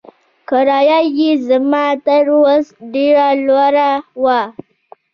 [0.49, 3.91] کرايه يې زما تر وس ډېره لوړه
[4.23, 4.41] وه.